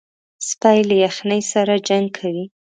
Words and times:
سپي 0.49 0.79
له 0.89 0.95
یخنۍ 1.05 1.41
سره 1.51 1.73
جنګ 1.87 2.07
کوي. 2.17 2.45